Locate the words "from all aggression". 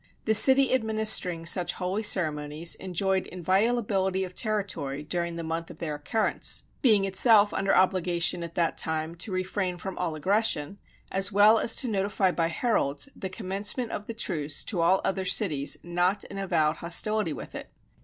9.77-10.79